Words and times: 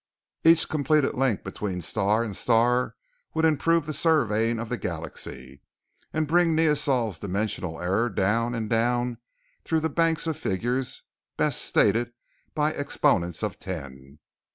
Each 0.43 0.67
completed 0.67 1.13
link 1.13 1.43
between 1.43 1.79
star 1.81 2.23
and 2.23 2.35
star 2.35 2.95
would 3.35 3.45
improve 3.45 3.85
the 3.85 3.93
surveying 3.93 4.57
of 4.57 4.67
the 4.67 4.77
galaxy 4.79 5.61
and 6.11 6.27
bring 6.27 6.55
Neosol's 6.55 7.19
dimensional 7.19 7.79
error 7.79 8.09
down 8.09 8.55
and 8.55 8.67
down 8.67 9.19
through 9.63 9.81
the 9.81 9.89
banks 9.89 10.25
of 10.25 10.35
figures 10.35 11.03
best 11.37 11.61
stated 11.61 12.13
by 12.55 12.71
exponents 12.73 13.43
of 13.43 13.59
ten. 13.59 14.17